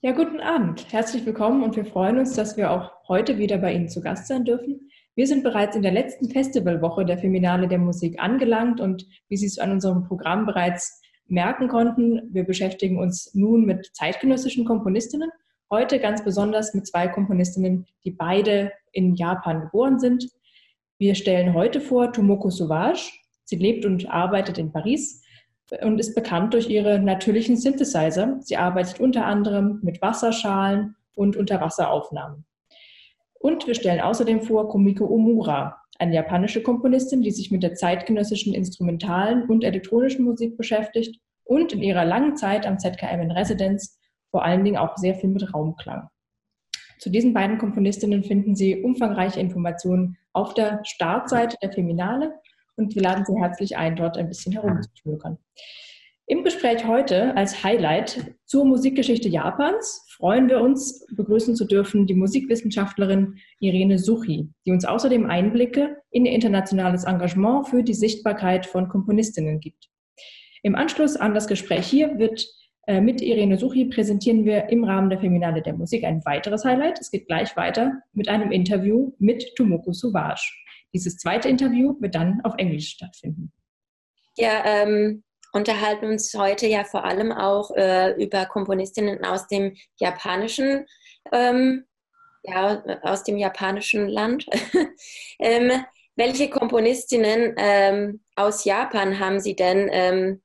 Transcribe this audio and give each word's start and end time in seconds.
Ja, 0.00 0.12
guten 0.12 0.38
Abend. 0.38 0.92
Herzlich 0.92 1.26
willkommen 1.26 1.64
und 1.64 1.74
wir 1.74 1.84
freuen 1.84 2.18
uns, 2.18 2.34
dass 2.34 2.56
wir 2.56 2.70
auch 2.70 2.92
heute 3.08 3.36
wieder 3.36 3.58
bei 3.58 3.74
Ihnen 3.74 3.88
zu 3.88 4.00
Gast 4.00 4.28
sein 4.28 4.44
dürfen. 4.44 4.92
Wir 5.16 5.26
sind 5.26 5.42
bereits 5.42 5.74
in 5.74 5.82
der 5.82 5.90
letzten 5.90 6.30
Festivalwoche 6.30 7.04
der 7.04 7.18
Feminale 7.18 7.66
der 7.66 7.80
Musik 7.80 8.22
angelangt 8.22 8.80
und 8.80 9.08
wie 9.28 9.36
Sie 9.36 9.46
es 9.46 9.58
an 9.58 9.72
unserem 9.72 10.04
Programm 10.04 10.46
bereits 10.46 11.02
merken 11.26 11.66
konnten, 11.66 12.32
wir 12.32 12.44
beschäftigen 12.44 12.96
uns 12.96 13.34
nun 13.34 13.66
mit 13.66 13.90
zeitgenössischen 13.92 14.64
Komponistinnen. 14.64 15.30
Heute 15.68 15.98
ganz 15.98 16.22
besonders 16.22 16.74
mit 16.74 16.86
zwei 16.86 17.08
Komponistinnen, 17.08 17.84
die 18.04 18.12
beide 18.12 18.70
in 18.92 19.16
Japan 19.16 19.62
geboren 19.62 19.98
sind. 19.98 20.28
Wir 20.98 21.16
stellen 21.16 21.54
heute 21.54 21.80
vor 21.80 22.12
Tomoko 22.12 22.50
Sauvage. 22.50 23.10
Sie 23.42 23.56
lebt 23.56 23.84
und 23.84 24.08
arbeitet 24.08 24.58
in 24.58 24.70
Paris 24.70 25.24
und 25.82 25.98
ist 25.98 26.14
bekannt 26.14 26.54
durch 26.54 26.68
ihre 26.68 26.98
natürlichen 26.98 27.56
Synthesizer. 27.56 28.38
Sie 28.40 28.56
arbeitet 28.56 29.00
unter 29.00 29.26
anderem 29.26 29.80
mit 29.82 30.00
Wasserschalen 30.00 30.96
und 31.14 31.36
Unterwasseraufnahmen. 31.36 32.44
Und 33.34 33.66
wir 33.66 33.74
stellen 33.74 34.00
außerdem 34.00 34.42
vor 34.42 34.68
Komiko 34.68 35.06
Omura, 35.06 35.76
eine 35.98 36.14
japanische 36.14 36.62
Komponistin, 36.62 37.22
die 37.22 37.30
sich 37.30 37.50
mit 37.50 37.62
der 37.62 37.74
zeitgenössischen 37.74 38.54
instrumentalen 38.54 39.44
und 39.48 39.64
elektronischen 39.64 40.24
Musik 40.24 40.56
beschäftigt 40.56 41.20
und 41.44 41.72
in 41.72 41.82
ihrer 41.82 42.04
langen 42.04 42.36
Zeit 42.36 42.66
am 42.66 42.78
ZKM 42.78 43.20
in 43.20 43.30
Residenz 43.30 43.98
vor 44.30 44.44
allen 44.44 44.64
Dingen 44.64 44.76
auch 44.76 44.96
sehr 44.96 45.14
viel 45.14 45.30
mit 45.30 45.54
Raumklang. 45.54 46.08
Zu 46.98 47.10
diesen 47.10 47.32
beiden 47.32 47.58
Komponistinnen 47.58 48.24
finden 48.24 48.56
Sie 48.56 48.82
umfangreiche 48.82 49.40
Informationen 49.40 50.16
auf 50.32 50.54
der 50.54 50.80
Startseite 50.84 51.56
der 51.62 51.72
Feminale 51.72 52.34
und 52.78 52.94
wir 52.94 53.02
laden 53.02 53.24
Sie 53.24 53.38
herzlich 53.38 53.76
ein, 53.76 53.96
dort 53.96 54.16
ein 54.16 54.28
bisschen 54.28 54.52
herumzuschmökern. 54.52 55.38
Im 56.26 56.44
Gespräch 56.44 56.86
heute 56.86 57.34
als 57.36 57.64
Highlight 57.64 58.34
zur 58.44 58.66
Musikgeschichte 58.66 59.28
Japans 59.28 60.04
freuen 60.10 60.48
wir 60.48 60.60
uns, 60.60 61.06
begrüßen 61.16 61.56
zu 61.56 61.64
dürfen 61.64 62.06
die 62.06 62.14
Musikwissenschaftlerin 62.14 63.36
Irene 63.60 63.98
Suchi, 63.98 64.50
die 64.66 64.72
uns 64.72 64.84
außerdem 64.84 65.24
Einblicke 65.24 65.96
in 66.10 66.26
ihr 66.26 66.32
internationales 66.32 67.04
Engagement 67.04 67.68
für 67.68 67.82
die 67.82 67.94
Sichtbarkeit 67.94 68.66
von 68.66 68.88
Komponistinnen 68.88 69.58
gibt. 69.60 69.88
Im 70.62 70.74
Anschluss 70.74 71.16
an 71.16 71.34
das 71.34 71.46
Gespräch 71.46 71.86
hier 71.86 72.18
wird 72.18 72.46
äh, 72.86 73.00
mit 73.00 73.22
Irene 73.22 73.58
Suchi 73.58 73.86
präsentieren 73.86 74.44
wir 74.44 74.68
im 74.68 74.84
Rahmen 74.84 75.08
der 75.08 75.20
Feminale 75.20 75.62
der 75.62 75.74
Musik 75.74 76.04
ein 76.04 76.22
weiteres 76.26 76.64
Highlight. 76.64 77.00
Es 77.00 77.10
geht 77.10 77.26
gleich 77.26 77.56
weiter 77.56 78.02
mit 78.12 78.28
einem 78.28 78.50
Interview 78.50 79.12
mit 79.18 79.54
Tomoko 79.56 79.92
Sauvage. 79.92 80.52
Dieses 80.94 81.16
zweite 81.18 81.48
Interview 81.48 81.94
wird 82.00 82.14
dann 82.14 82.40
auf 82.44 82.54
Englisch 82.58 82.90
stattfinden. 82.90 83.52
Ja, 84.36 84.64
ähm, 84.64 85.24
unterhalten 85.52 86.06
uns 86.06 86.32
heute 86.34 86.66
ja 86.66 86.84
vor 86.84 87.04
allem 87.04 87.32
auch 87.32 87.70
äh, 87.76 88.12
über 88.22 88.46
Komponistinnen 88.46 89.24
aus 89.24 89.46
dem 89.48 89.76
japanischen, 89.98 90.86
ähm, 91.32 91.84
ja, 92.42 92.82
aus 93.02 93.24
dem 93.24 93.36
japanischen 93.36 94.08
Land. 94.08 94.46
ähm, 95.38 95.84
welche 96.16 96.50
Komponistinnen 96.50 97.54
ähm, 97.58 98.20
aus 98.36 98.64
Japan 98.64 99.18
haben 99.18 99.40
Sie 99.40 99.54
denn 99.54 99.88
ähm, 99.92 100.42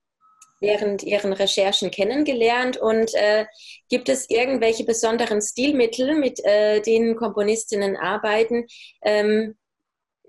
während 0.59 1.03
Ihren 1.03 1.33
Recherchen 1.33 1.91
kennengelernt 1.91 2.77
und 2.77 3.14
äh, 3.16 3.45
gibt 3.89 4.08
es 4.08 4.30
irgendwelche 4.30 4.86
besonderen 4.86 5.41
Stilmittel, 5.41 6.16
mit 6.16 6.44
äh, 6.45 6.80
denen 6.81 7.16
Komponistinnen 7.16 7.97
arbeiten, 7.97 8.66
ähm, 9.02 9.55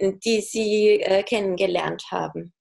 die 0.01 0.41
Sie 0.41 1.01
äh, 1.01 1.23
kennengelernt 1.23 2.05
haben? 2.11 2.53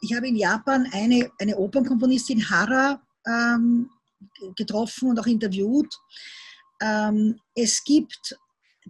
Ich 0.00 0.14
habe 0.14 0.28
in 0.28 0.36
Japan 0.36 0.86
eine, 0.92 1.30
eine 1.38 1.56
Opernkomponistin, 1.56 2.50
Hara, 2.50 3.00
ähm, 3.26 3.90
getroffen 4.56 5.10
und 5.10 5.18
auch 5.18 5.26
interviewt. 5.26 5.92
Ähm, 6.82 7.40
es 7.54 7.82
gibt 7.84 8.38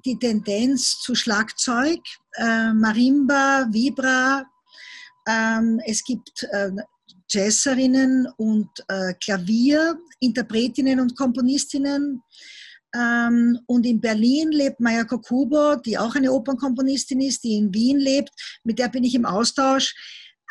die 0.04 0.18
Tendenz 0.18 0.98
zu 1.00 1.14
Schlagzeug, 1.14 2.00
äh, 2.32 2.72
Marimba, 2.72 3.66
Vibra. 3.70 4.44
Ähm, 5.28 5.80
es 5.86 6.02
gibt 6.02 6.42
äh, 6.50 6.70
Jazzerinnen 7.30 8.28
und 8.36 8.68
äh, 8.88 9.14
Klavierinterpretinnen 9.14 11.00
und 11.00 11.16
Komponistinnen. 11.16 12.22
Ähm, 12.94 13.58
und 13.66 13.84
in 13.84 14.00
Berlin 14.00 14.52
lebt 14.52 14.80
Mayako 14.80 15.18
Kubo, 15.18 15.76
die 15.76 15.98
auch 15.98 16.14
eine 16.14 16.32
Opernkomponistin 16.32 17.20
ist, 17.20 17.42
die 17.44 17.56
in 17.56 17.74
Wien 17.74 17.98
lebt. 17.98 18.30
Mit 18.62 18.78
der 18.78 18.88
bin 18.88 19.04
ich 19.04 19.14
im 19.14 19.26
Austausch. 19.26 19.94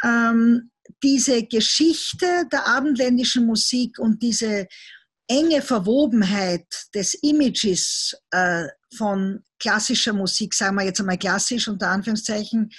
Ähm, 0.04 0.70
diese 1.02 1.44
Geschichte 1.44 2.46
der 2.52 2.68
abendländischen 2.68 3.46
Musik 3.46 3.98
und 4.00 4.22
diese 4.22 4.68
enge 5.28 5.62
Verwobenheit 5.62 6.66
des 6.94 7.14
Images 7.16 8.16
äh, 8.32 8.68
von 8.96 9.44
klassischer 9.60 10.14
Musik, 10.14 10.54
sagen 10.54 10.76
wir 10.76 10.84
jetzt 10.84 11.00
einmal 11.00 11.18
klassisch 11.18 11.70
unter 11.70 11.90
Anführungszeichen, 11.90 12.70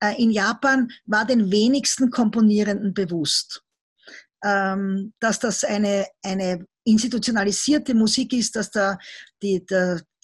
äh, 0.00 0.20
in 0.20 0.32
Japan 0.32 0.90
war 1.06 1.24
den 1.24 1.52
wenigsten 1.52 2.10
Komponierenden 2.10 2.92
bewusst. 2.92 3.62
Ähm, 4.44 5.12
dass 5.20 5.38
das 5.38 5.62
eine, 5.62 6.08
eine 6.24 6.66
institutionalisierte 6.84 7.94
Musik 7.94 8.32
ist, 8.32 8.56
dass 8.56 8.70
da 8.70 8.98
die, 9.42 9.64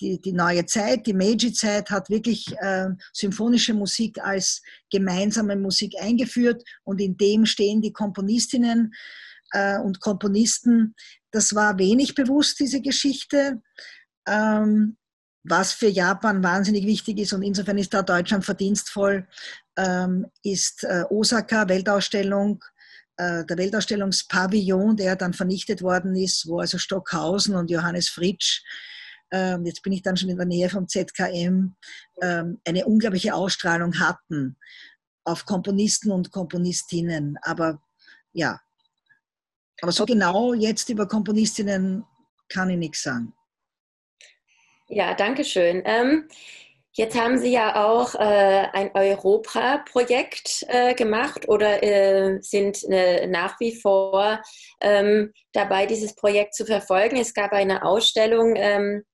die, 0.00 0.20
die 0.20 0.32
neue 0.32 0.66
Zeit, 0.66 1.06
die 1.06 1.14
Meiji-Zeit 1.14 1.90
hat 1.90 2.10
wirklich 2.10 2.52
äh, 2.58 2.88
symphonische 3.12 3.74
Musik 3.74 4.18
als 4.22 4.62
gemeinsame 4.90 5.56
Musik 5.56 5.94
eingeführt 6.00 6.62
und 6.84 7.00
in 7.00 7.16
dem 7.16 7.46
stehen 7.46 7.80
die 7.80 7.92
Komponistinnen 7.92 8.92
äh, 9.52 9.78
und 9.78 10.00
Komponisten. 10.00 10.94
Das 11.30 11.54
war 11.54 11.78
wenig 11.78 12.14
bewusst, 12.14 12.58
diese 12.60 12.80
Geschichte. 12.80 13.62
Ähm, 14.26 14.96
was 15.44 15.72
für 15.72 15.88
Japan 15.88 16.42
wahnsinnig 16.42 16.84
wichtig 16.84 17.18
ist 17.18 17.32
und 17.32 17.42
insofern 17.42 17.78
ist 17.78 17.94
da 17.94 18.02
Deutschland 18.02 18.44
verdienstvoll, 18.44 19.26
ähm, 19.76 20.26
ist 20.42 20.84
äh, 20.84 21.04
Osaka, 21.08 21.68
Weltausstellung, 21.68 22.62
der 23.18 23.58
Weltausstellungspavillon, 23.58 24.96
der 24.96 25.16
dann 25.16 25.32
vernichtet 25.32 25.82
worden 25.82 26.14
ist, 26.14 26.46
wo 26.46 26.60
also 26.60 26.78
Stockhausen 26.78 27.56
und 27.56 27.70
Johannes 27.70 28.08
Fritsch, 28.08 28.62
ähm, 29.30 29.66
jetzt 29.66 29.82
bin 29.82 29.92
ich 29.92 30.02
dann 30.02 30.16
schon 30.16 30.30
in 30.30 30.36
der 30.36 30.46
Nähe 30.46 30.70
vom 30.70 30.88
ZKM, 30.88 31.74
ähm, 32.22 32.60
eine 32.64 32.86
unglaubliche 32.86 33.34
Ausstrahlung 33.34 33.98
hatten 33.98 34.56
auf 35.24 35.44
Komponisten 35.44 36.10
und 36.10 36.30
Komponistinnen. 36.32 37.36
Aber 37.42 37.82
ja, 38.32 38.60
aber 39.80 39.92
so 39.92 40.06
genau 40.06 40.54
jetzt 40.54 40.88
über 40.88 41.06
Komponistinnen 41.06 42.04
kann 42.48 42.70
ich 42.70 42.78
nichts 42.78 43.02
sagen. 43.02 43.34
Ja, 44.88 45.14
danke 45.14 45.44
schön. 45.44 45.82
Ähm, 45.84 46.28
Jetzt 46.92 47.16
haben 47.16 47.38
Sie 47.38 47.52
ja 47.52 47.84
auch 47.86 48.14
äh, 48.14 48.66
ein 48.72 48.90
Europa-Projekt 48.94 50.64
äh, 50.68 50.94
gemacht 50.94 51.48
oder 51.48 51.82
äh, 51.82 52.38
sind 52.40 52.82
äh, 52.90 53.26
nach 53.26 53.60
wie 53.60 53.76
vor 53.76 54.42
ähm, 54.80 55.32
dabei, 55.52 55.86
dieses 55.86 56.16
Projekt 56.16 56.54
zu 56.54 56.64
verfolgen. 56.64 57.16
Es 57.16 57.34
gab 57.34 57.52
eine 57.52 57.84
Ausstellung 57.84 58.54
ähm, 58.56 59.04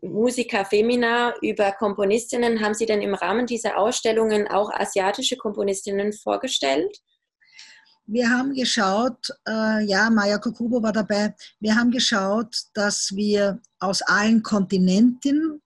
Musica 0.00 0.64
Femina 0.64 1.34
über 1.42 1.72
Komponistinnen. 1.72 2.60
Haben 2.60 2.74
Sie 2.74 2.86
denn 2.86 3.02
im 3.02 3.14
Rahmen 3.14 3.46
dieser 3.46 3.76
Ausstellungen 3.76 4.46
auch 4.46 4.70
asiatische 4.70 5.36
Komponistinnen 5.36 6.12
vorgestellt? 6.12 6.96
Wir 8.06 8.30
haben 8.30 8.54
geschaut, 8.54 9.28
äh, 9.46 9.84
ja, 9.84 10.08
Maya 10.08 10.38
Kokubo 10.38 10.82
war 10.82 10.92
dabei, 10.92 11.34
wir 11.60 11.74
haben 11.74 11.90
geschaut, 11.90 12.56
dass 12.72 13.14
wir 13.14 13.60
aus 13.80 14.00
allen 14.00 14.42
Kontinenten 14.42 15.60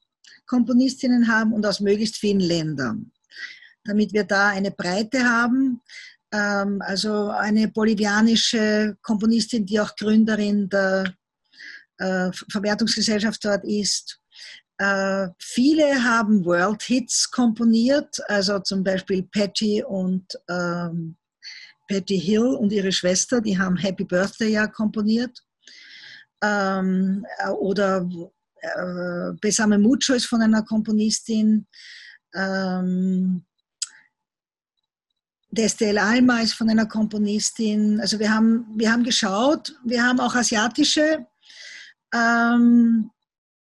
Komponistinnen 0.47 1.28
haben 1.28 1.53
und 1.53 1.64
aus 1.66 1.80
möglichst 1.80 2.16
vielen 2.16 2.41
Ländern, 2.41 3.12
damit 3.84 4.12
wir 4.12 4.25
da 4.25 4.48
eine 4.48 4.70
Breite 4.70 5.25
haben. 5.25 5.80
Ähm, 6.32 6.82
also 6.82 7.28
eine 7.31 7.69
bolivianische 7.69 8.96
Komponistin, 9.02 9.67
die 9.67 9.81
auch 9.81 9.94
Gründerin 9.96 10.69
der 10.69 11.14
äh, 11.99 12.31
Verwertungsgesellschaft 12.50 13.44
dort 13.44 13.64
ist. 13.64 14.19
Äh, 14.78 15.28
viele 15.38 16.02
haben 16.02 16.44
World 16.44 16.82
Hits 16.82 17.31
komponiert, 17.31 18.19
also 18.28 18.58
zum 18.58 18.82
Beispiel 18.82 19.22
Patty 19.25 19.84
und 19.84 20.26
ähm, 20.49 21.17
Patty 21.88 22.19
Hill 22.19 22.46
und 22.46 22.72
ihre 22.72 22.90
Schwester, 22.90 23.40
die 23.40 23.58
haben 23.58 23.76
Happy 23.76 24.05
Birthday 24.05 24.52
ja 24.52 24.67
komponiert. 24.67 25.38
Ähm, 26.43 27.25
äh, 27.38 27.50
oder 27.50 28.08
äh, 28.62 29.32
Besame 29.41 29.79
Mucho 29.79 30.14
ist 30.14 30.26
von 30.26 30.41
einer 30.41 30.62
Komponistin. 30.62 31.67
Ähm, 32.35 33.44
Destel 35.50 35.99
Alma 35.99 36.41
ist 36.41 36.55
von 36.55 36.70
einer 36.70 36.87
Komponistin. 36.87 38.00
Also 38.00 38.19
wir 38.19 38.35
haben, 38.35 38.67
wir 38.75 38.91
haben 38.91 39.05
geschaut, 39.05 39.75
wir 39.85 40.03
haben 40.03 40.19
auch 40.19 40.35
asiatische. 40.35 41.26
Ähm, 42.14 43.11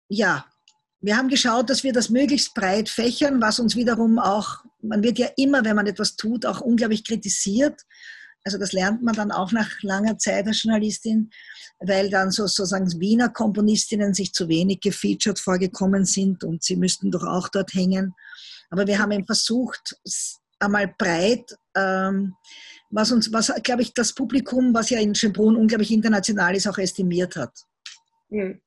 ja, 0.08 0.46
wir 1.00 1.16
haben 1.16 1.28
geschaut, 1.28 1.68
dass 1.68 1.82
wir 1.82 1.92
das 1.92 2.10
möglichst 2.10 2.54
breit 2.54 2.88
fächern, 2.88 3.42
was 3.42 3.58
uns 3.58 3.74
wiederum 3.74 4.18
auch, 4.18 4.64
man 4.82 5.02
wird 5.02 5.18
ja 5.18 5.28
immer, 5.36 5.64
wenn 5.64 5.76
man 5.76 5.86
etwas 5.86 6.16
tut, 6.16 6.46
auch 6.46 6.60
unglaublich 6.60 7.04
kritisiert. 7.04 7.80
Also 8.44 8.58
das 8.58 8.72
lernt 8.72 9.02
man 9.02 9.14
dann 9.14 9.32
auch 9.32 9.52
nach 9.52 9.70
langer 9.82 10.18
Zeit 10.18 10.46
als 10.46 10.62
Journalistin, 10.62 11.30
weil 11.80 12.10
dann 12.10 12.30
sozusagen 12.30 13.00
Wiener 13.00 13.30
Komponistinnen 13.30 14.12
sich 14.12 14.32
zu 14.32 14.48
wenig 14.48 14.80
gefeatured 14.80 15.38
vorgekommen 15.38 16.04
sind 16.04 16.44
und 16.44 16.62
sie 16.62 16.76
müssten 16.76 17.10
doch 17.10 17.24
auch 17.24 17.48
dort 17.48 17.72
hängen. 17.72 18.14
Aber 18.70 18.86
wir 18.86 18.98
haben 18.98 19.12
eben 19.12 19.26
versucht, 19.26 19.96
einmal 20.58 20.94
breit, 20.98 21.56
ähm, 21.76 22.34
was 22.90 23.12
uns, 23.12 23.32
was 23.32 23.52
glaube 23.62 23.82
ich, 23.82 23.94
das 23.94 24.14
Publikum, 24.14 24.74
was 24.74 24.90
ja 24.90 24.98
in 24.98 25.14
Schönbrunn 25.14 25.56
unglaublich 25.56 25.90
international 25.90 26.54
ist, 26.54 26.66
auch 26.66 26.78
estimiert 26.78 27.36
hat. 27.36 27.52
Hm. 28.30 28.60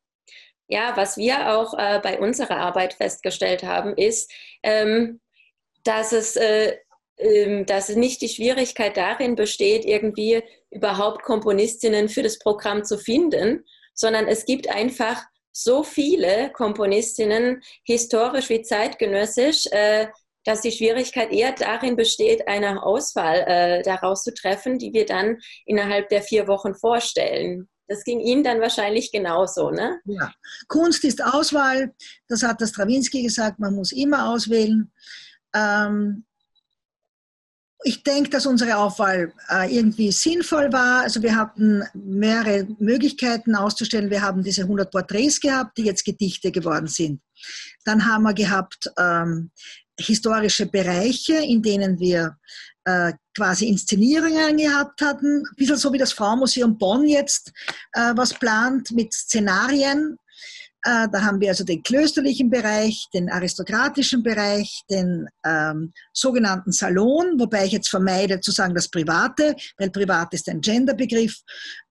Ja, 0.69 0.97
was 0.97 1.15
wir 1.17 1.53
auch 1.53 1.77
äh, 1.77 1.99
bei 1.99 2.19
unserer 2.19 2.57
Arbeit 2.57 2.93
festgestellt 2.93 3.63
haben, 3.63 3.95
ist, 3.95 4.31
ähm, 4.63 5.21
dass 5.83 6.11
es 6.11 6.35
äh, 6.35 6.75
dass 7.65 7.89
nicht 7.89 8.21
die 8.21 8.29
Schwierigkeit 8.29 8.95
darin 8.95 9.35
besteht, 9.35 9.85
irgendwie 9.85 10.43
überhaupt 10.69 11.23
Komponistinnen 11.23 12.09
für 12.09 12.21
das 12.21 12.37
Programm 12.37 12.83
zu 12.83 12.97
finden, 12.97 13.65
sondern 13.93 14.27
es 14.27 14.45
gibt 14.45 14.69
einfach 14.69 15.23
so 15.51 15.83
viele 15.83 16.51
Komponistinnen, 16.51 17.61
historisch 17.83 18.49
wie 18.49 18.61
zeitgenössisch, 18.61 19.65
äh, 19.71 20.07
dass 20.45 20.61
die 20.61 20.71
Schwierigkeit 20.71 21.31
eher 21.31 21.51
darin 21.51 21.95
besteht, 21.95 22.47
eine 22.47 22.83
Auswahl 22.83 23.43
äh, 23.47 23.81
daraus 23.81 24.23
zu 24.23 24.33
treffen, 24.33 24.77
die 24.77 24.93
wir 24.93 25.05
dann 25.05 25.39
innerhalb 25.65 26.09
der 26.09 26.21
vier 26.21 26.47
Wochen 26.47 26.75
vorstellen. 26.75 27.67
Das 27.87 28.03
ging 28.03 28.19
Ihnen 28.19 28.43
dann 28.43 28.61
wahrscheinlich 28.61 29.11
genauso, 29.11 29.71
ne? 29.71 29.99
Ja, 30.05 30.31
Kunst 30.67 31.03
ist 31.03 31.23
Auswahl. 31.23 31.93
Das 32.27 32.43
hat 32.43 32.61
das 32.61 32.69
Stravinsky 32.69 33.23
gesagt, 33.23 33.59
man 33.59 33.75
muss 33.75 33.91
immer 33.91 34.29
auswählen. 34.29 34.91
Ähm, 35.55 36.25
ich 37.83 38.03
denke, 38.03 38.29
dass 38.29 38.45
unsere 38.45 38.77
Auswahl 38.77 39.33
äh, 39.49 39.75
irgendwie 39.75 40.11
sinnvoll 40.11 40.71
war. 40.73 41.01
Also 41.01 41.21
wir 41.21 41.35
hatten 41.35 41.83
mehrere 41.93 42.67
Möglichkeiten 42.79 43.55
auszustellen. 43.55 44.09
Wir 44.09 44.21
haben 44.21 44.43
diese 44.43 44.63
100 44.63 44.91
Porträts 44.91 45.39
gehabt, 45.39 45.77
die 45.77 45.83
jetzt 45.83 46.03
Gedichte 46.03 46.51
geworden 46.51 46.87
sind. 46.87 47.21
Dann 47.85 48.05
haben 48.05 48.23
wir 48.23 48.33
gehabt 48.33 48.89
ähm, 48.97 49.51
historische 49.99 50.65
Bereiche, 50.65 51.35
in 51.35 51.61
denen 51.61 51.99
wir 51.99 52.37
äh, 52.85 53.13
quasi 53.35 53.67
Inszenierungen 53.67 54.57
gehabt 54.57 55.01
hatten. 55.01 55.43
Ein 55.43 55.55
bisschen 55.55 55.77
so 55.77 55.93
wie 55.93 55.97
das 55.97 56.13
Fraumuseum 56.13 56.77
Bonn 56.77 57.05
jetzt 57.07 57.51
äh, 57.93 58.13
was 58.15 58.33
plant 58.33 58.91
mit 58.91 59.13
Szenarien 59.13 60.17
da 60.83 61.21
haben 61.21 61.41
wir 61.41 61.49
also 61.49 61.63
den 61.63 61.83
klösterlichen 61.83 62.49
Bereich, 62.49 63.07
den 63.13 63.29
aristokratischen 63.29 64.23
Bereich, 64.23 64.83
den 64.89 65.27
ähm, 65.45 65.91
sogenannten 66.13 66.71
Salon, 66.71 67.39
wobei 67.39 67.65
ich 67.65 67.73
jetzt 67.73 67.89
vermeide 67.89 68.39
zu 68.39 68.51
sagen 68.51 68.75
das 68.75 68.87
Private, 68.87 69.55
weil 69.77 69.89
Privat 69.89 70.33
ist 70.33 70.47
ein 70.47 70.61
Genderbegriff. 70.61 71.41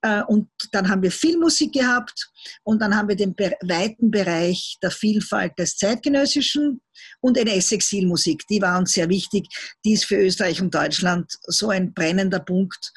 Äh, 0.02 0.22
und 0.22 0.48
dann 0.72 0.88
haben 0.88 1.02
wir 1.02 1.10
Filmmusik 1.10 1.72
gehabt 1.72 2.30
und 2.62 2.80
dann 2.80 2.96
haben 2.96 3.08
wir 3.08 3.16
den 3.16 3.34
weiten 3.34 4.10
Bereich 4.10 4.78
der 4.82 4.90
Vielfalt 4.90 5.58
des 5.58 5.76
Zeitgenössischen 5.76 6.80
und 7.20 7.36
NS-Exilmusik. 7.36 8.46
Die 8.48 8.62
war 8.62 8.78
uns 8.78 8.92
sehr 8.92 9.08
wichtig. 9.08 9.48
Die 9.84 9.92
ist 9.92 10.04
für 10.04 10.16
Österreich 10.16 10.60
und 10.60 10.74
Deutschland 10.74 11.30
so 11.42 11.70
ein 11.70 11.92
brennender 11.92 12.40
Punkt 12.40 12.92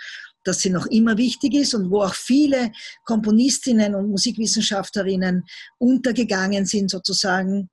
dass 0.49 0.61
sie 0.61 0.71
noch 0.71 0.87
immer 0.87 1.15
wichtig 1.17 1.53
ist 1.53 1.75
und 1.75 1.91
wo 1.91 2.01
auch 2.01 2.15
viele 2.15 2.71
Komponistinnen 3.05 3.93
und 3.93 4.09
Musikwissenschaftlerinnen 4.09 5.45
untergegangen 5.77 6.65
sind 6.65 6.89
sozusagen. 6.89 7.69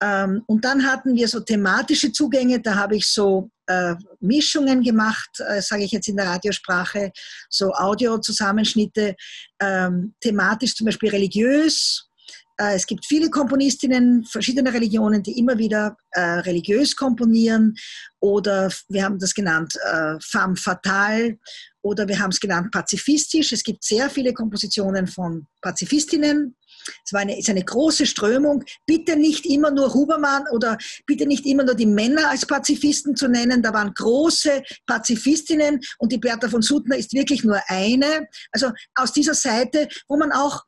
Ähm, 0.00 0.42
und 0.46 0.64
dann 0.64 0.86
hatten 0.86 1.16
wir 1.16 1.26
so 1.26 1.40
thematische 1.40 2.12
Zugänge, 2.12 2.60
da 2.60 2.76
habe 2.76 2.96
ich 2.96 3.06
so 3.08 3.50
äh, 3.66 3.94
Mischungen 4.20 4.82
gemacht, 4.82 5.30
äh, 5.40 5.60
sage 5.60 5.84
ich 5.84 5.90
jetzt 5.90 6.08
in 6.08 6.16
der 6.16 6.26
Radiosprache, 6.26 7.10
so 7.48 7.72
Audiozusammenschnitte, 7.72 9.16
ähm, 9.60 10.14
thematisch 10.20 10.76
zum 10.76 10.84
Beispiel 10.84 11.10
religiös, 11.10 12.08
es 12.56 12.86
gibt 12.86 13.04
viele 13.06 13.30
Komponistinnen 13.30 14.24
verschiedener 14.24 14.72
Religionen, 14.72 15.22
die 15.22 15.38
immer 15.38 15.58
wieder 15.58 15.96
äh, 16.12 16.20
religiös 16.20 16.94
komponieren 16.94 17.74
oder 18.20 18.70
wir 18.88 19.04
haben 19.04 19.18
das 19.18 19.34
genannt 19.34 19.74
äh, 19.84 20.14
femme 20.20 20.56
fatale 20.56 21.38
oder 21.82 22.08
wir 22.08 22.18
haben 22.18 22.30
es 22.30 22.40
genannt 22.40 22.70
pazifistisch. 22.72 23.52
Es 23.52 23.62
gibt 23.62 23.84
sehr 23.84 24.08
viele 24.08 24.32
Kompositionen 24.32 25.06
von 25.06 25.46
Pazifistinnen. 25.60 26.56
Es 27.04 27.12
war 27.12 27.20
eine, 27.20 27.38
ist 27.38 27.50
eine 27.50 27.64
große 27.64 28.06
Strömung. 28.06 28.64
Bitte 28.86 29.16
nicht 29.16 29.44
immer 29.44 29.70
nur 29.70 29.92
Hubermann 29.92 30.44
oder 30.52 30.78
bitte 31.06 31.26
nicht 31.26 31.44
immer 31.44 31.64
nur 31.64 31.74
die 31.74 31.86
Männer 31.86 32.30
als 32.30 32.46
Pazifisten 32.46 33.16
zu 33.16 33.28
nennen. 33.28 33.62
Da 33.62 33.74
waren 33.74 33.92
große 33.92 34.62
Pazifistinnen 34.86 35.80
und 35.98 36.12
die 36.12 36.18
Bertha 36.18 36.48
von 36.48 36.62
Suttner 36.62 36.96
ist 36.96 37.12
wirklich 37.12 37.44
nur 37.44 37.60
eine. 37.66 38.28
Also 38.52 38.70
aus 38.94 39.12
dieser 39.12 39.34
Seite, 39.34 39.88
wo 40.08 40.16
man 40.16 40.32
auch 40.32 40.62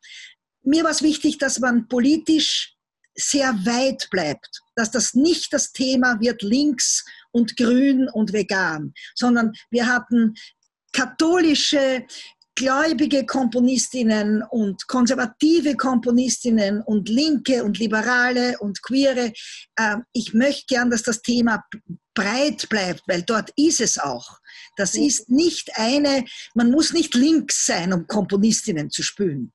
mir 0.66 0.84
war 0.84 0.90
es 0.90 1.02
wichtig, 1.02 1.38
dass 1.38 1.58
man 1.60 1.88
politisch 1.88 2.74
sehr 3.14 3.48
weit 3.64 4.08
bleibt, 4.10 4.60
dass 4.74 4.90
das 4.90 5.14
nicht 5.14 5.52
das 5.52 5.72
Thema 5.72 6.20
wird 6.20 6.42
links 6.42 7.04
und 7.30 7.56
grün 7.56 8.08
und 8.08 8.32
vegan, 8.32 8.92
sondern 9.14 9.52
wir 9.70 9.86
hatten 9.86 10.34
katholische, 10.92 12.04
gläubige 12.54 13.26
Komponistinnen 13.26 14.42
und 14.50 14.88
konservative 14.88 15.76
Komponistinnen 15.76 16.82
und 16.82 17.08
linke 17.08 17.62
und 17.64 17.78
liberale 17.78 18.58
und 18.58 18.82
queere. 18.82 19.32
Ähm, 19.78 20.04
ich 20.12 20.32
möchte 20.32 20.64
gern, 20.69 20.90
dass 20.90 21.02
das 21.02 21.20
Thema 21.20 21.62
breit 22.14 22.69
bleibt, 22.70 23.02
weil 23.06 23.22
dort 23.22 23.50
ist 23.56 23.80
es 23.80 23.98
auch. 23.98 24.38
Das 24.76 24.94
ist 24.94 25.28
nicht 25.28 25.70
eine, 25.76 26.24
man 26.54 26.70
muss 26.70 26.94
nicht 26.94 27.14
links 27.14 27.66
sein, 27.66 27.92
um 27.92 28.06
Komponistinnen 28.06 28.90
zu 28.90 29.02
spülen. 29.02 29.52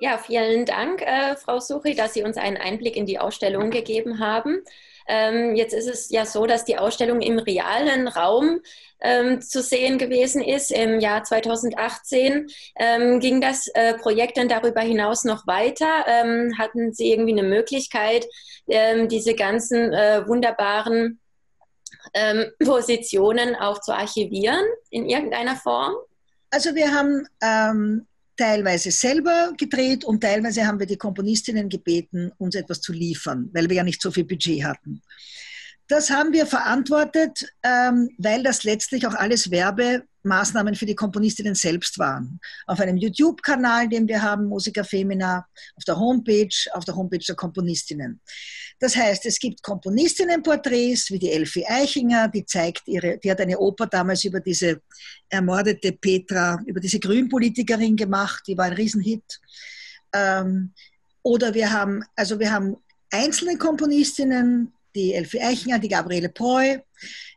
Ja, 0.00 0.16
vielen 0.16 0.64
Dank, 0.64 1.02
äh, 1.02 1.34
Frau 1.34 1.58
Suchi, 1.58 1.96
dass 1.96 2.14
Sie 2.14 2.22
uns 2.22 2.36
einen 2.36 2.56
Einblick 2.56 2.94
in 2.94 3.04
die 3.04 3.18
Ausstellung 3.18 3.70
gegeben 3.70 4.20
haben. 4.20 4.62
Ähm, 5.08 5.56
jetzt 5.56 5.72
ist 5.72 5.88
es 5.88 6.10
ja 6.10 6.24
so, 6.24 6.46
dass 6.46 6.64
die 6.64 6.78
Ausstellung 6.78 7.20
im 7.20 7.40
realen 7.40 8.06
Raum 8.06 8.60
ähm, 9.00 9.40
zu 9.40 9.60
sehen 9.60 9.98
gewesen 9.98 10.40
ist. 10.40 10.70
Im 10.70 11.00
Jahr 11.00 11.24
2018 11.24 12.46
ähm, 12.76 13.18
ging 13.18 13.40
das 13.40 13.66
äh, 13.74 13.94
Projekt 13.94 14.36
dann 14.36 14.48
darüber 14.48 14.82
hinaus 14.82 15.24
noch 15.24 15.48
weiter. 15.48 16.04
Ähm, 16.06 16.56
hatten 16.56 16.92
Sie 16.92 17.10
irgendwie 17.10 17.32
eine 17.32 17.48
Möglichkeit, 17.48 18.24
ähm, 18.68 19.08
diese 19.08 19.34
ganzen 19.34 19.92
äh, 19.92 20.28
wunderbaren 20.28 21.18
ähm, 22.14 22.52
Positionen 22.64 23.56
auch 23.56 23.80
zu 23.80 23.92
archivieren 23.92 24.64
in 24.90 25.08
irgendeiner 25.08 25.56
Form? 25.56 25.94
Also 26.50 26.76
wir 26.76 26.94
haben 26.94 27.26
teilweise 28.38 28.90
selber 28.90 29.52
gedreht 29.58 30.04
und 30.04 30.22
teilweise 30.22 30.66
haben 30.66 30.78
wir 30.78 30.86
die 30.86 30.96
Komponistinnen 30.96 31.68
gebeten, 31.68 32.32
uns 32.38 32.54
etwas 32.54 32.80
zu 32.80 32.92
liefern, 32.92 33.50
weil 33.52 33.68
wir 33.68 33.76
ja 33.76 33.84
nicht 33.84 34.00
so 34.00 34.10
viel 34.10 34.24
Budget 34.24 34.64
hatten. 34.64 35.02
Das 35.88 36.10
haben 36.10 36.32
wir 36.32 36.46
verantwortet, 36.46 37.46
ähm, 37.62 38.10
weil 38.18 38.42
das 38.42 38.62
letztlich 38.64 39.06
auch 39.06 39.14
alles 39.14 39.50
Werbemaßnahmen 40.28 40.74
für 40.74 40.86
die 40.86 40.94
Komponistinnen 40.94 41.54
selbst 41.54 41.98
waren. 41.98 42.40
Auf 42.66 42.80
einem 42.80 42.96
YouTube-Kanal, 42.96 43.88
den 43.88 44.06
wir 44.06 44.22
haben, 44.22 44.46
Musiker 44.46 44.84
Femina, 44.84 45.46
auf 45.76 45.84
der 45.84 45.98
Homepage, 45.98 46.48
auf 46.72 46.84
der 46.84 46.94
Homepage 46.94 47.24
der 47.26 47.34
Komponistinnen. 47.34 48.20
Das 48.78 48.94
heißt, 48.94 49.26
es 49.26 49.38
gibt 49.38 49.62
Komponistinnenporträts 49.62 51.10
wie 51.10 51.18
die 51.18 51.30
Elfie 51.30 51.66
Eichinger, 51.66 52.28
die 52.28 52.44
zeigt 52.44 52.86
ihre, 52.86 53.18
die 53.18 53.30
hat 53.30 53.40
eine 53.40 53.58
Oper 53.58 53.86
damals 53.86 54.24
über 54.24 54.40
diese 54.40 54.82
ermordete 55.28 55.92
Petra, 55.92 56.60
über 56.66 56.80
diese 56.80 57.00
Grünpolitikerin 57.00 57.96
gemacht, 57.96 58.44
die 58.46 58.56
war 58.56 58.66
ein 58.66 58.74
Riesenhit. 58.74 59.40
Ähm, 60.12 60.72
oder 61.22 61.52
wir 61.54 61.72
haben, 61.72 62.04
also 62.14 62.38
wir 62.38 62.52
haben 62.52 62.76
einzelne 63.10 63.58
Komponistinnen, 63.58 64.72
die 64.98 65.14
Elfie 65.14 65.40
Eichinger, 65.40 65.78
die 65.78 65.88
Gabriele 65.88 66.28
Preu. 66.28 66.78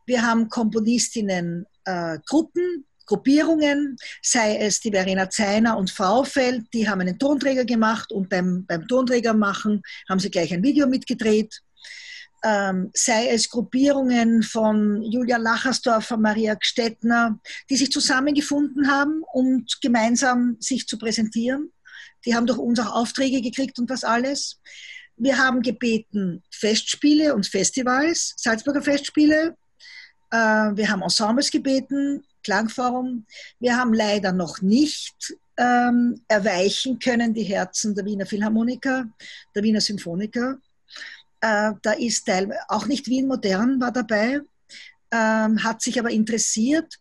Wir 0.08 0.22
haben 0.24 0.50
Komponistinnen 0.50 1.66
äh, 1.86 2.18
Gruppen, 2.26 2.86
Gruppierungen, 3.06 3.98
sei 4.22 4.58
es 4.58 4.80
die 4.80 4.92
Verena 4.92 5.30
Zeiner 5.30 5.78
und 5.78 5.92
Fraufeld, 5.92 6.64
die 6.74 6.90
haben 6.90 7.02
einen 7.02 7.20
Tonträger 7.20 7.66
gemacht 7.66 8.12
und 8.12 8.30
beim, 8.30 8.66
beim 8.66 8.88
Tonträger 8.88 9.34
machen 9.34 9.82
haben 10.10 10.20
sie 10.20 10.32
gleich 10.32 10.54
ein 10.54 10.64
Video 10.64 10.88
mitgedreht. 10.88 11.62
Ähm, 12.44 12.90
sei 12.96 13.28
es 13.28 13.50
Gruppierungen 13.50 14.42
von 14.42 15.04
Julia 15.04 15.38
Lachersdorfer, 15.38 16.18
Maria 16.18 16.56
Gstettner, 16.56 17.40
die 17.70 17.78
sich 17.78 17.92
zusammengefunden 17.92 18.90
haben, 18.90 19.22
um 19.34 19.66
gemeinsam 19.82 20.58
sich 20.60 20.88
zu 20.88 20.98
präsentieren. 20.98 21.72
Die 22.26 22.34
haben 22.34 22.48
durch 22.48 22.58
uns 22.58 22.80
auch 22.80 22.96
Aufträge 22.96 23.42
gekriegt 23.42 23.78
und 23.78 23.92
das 23.92 24.04
alles. 24.04 24.60
Wir 25.22 25.38
haben 25.38 25.62
gebeten 25.62 26.42
Festspiele 26.50 27.36
und 27.36 27.46
Festivals, 27.46 28.34
Salzburger 28.38 28.82
Festspiele. 28.82 29.56
Äh, 30.32 30.36
wir 30.36 30.90
haben 30.90 31.04
Ensembles 31.04 31.52
gebeten, 31.52 32.24
Klangforum. 32.44 33.28
Wir 33.60 33.78
haben 33.78 33.94
leider 33.94 34.32
noch 34.32 34.64
nicht 34.64 35.36
ähm, 35.58 36.20
erweichen 36.28 36.98
können 36.98 37.36
die 37.36 37.44
Herzen 37.44 37.94
der 37.94 38.04
Wiener 38.04 38.26
Philharmoniker, 38.26 39.06
der 39.54 39.62
Wiener 39.62 39.80
Symphoniker. 39.80 40.58
Äh, 41.40 41.74
da 41.84 41.92
ist 41.92 42.26
Teil, 42.26 42.52
auch 42.68 42.88
nicht 42.88 43.06
Wien 43.06 43.28
Modern 43.28 43.80
war 43.80 43.92
dabei, 43.92 44.40
ähm, 45.12 45.64
hat 45.64 45.84
sich 45.84 46.00
aber 46.00 46.10
interessiert. 46.10 46.96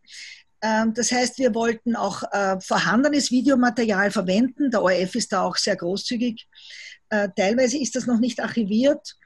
Ähm, 0.61 0.93
das 0.93 1.11
heißt, 1.11 1.39
wir 1.39 1.55
wollten 1.55 1.97
auch 1.97 2.23
äh, 2.33 2.61
vorhandenes 2.61 3.31
Videomaterial 3.31 4.11
verwenden. 4.11 4.71
Der 4.71 4.83
ORF 4.83 5.15
ist 5.15 5.33
da 5.33 5.41
auch 5.41 5.57
sehr 5.57 5.77
großzügig. 5.77 6.47
Äh, 7.11 7.29
teilweise 7.37 7.79
ist 7.79 7.97
das 7.97 8.07
noch 8.07 8.19
nicht 8.19 8.41
archiviert. 8.41 9.17